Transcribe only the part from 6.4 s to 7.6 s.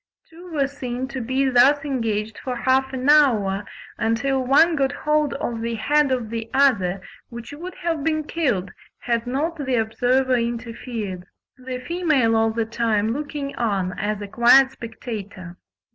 other, which